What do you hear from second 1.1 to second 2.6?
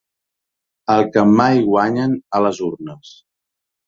que mai guanyen a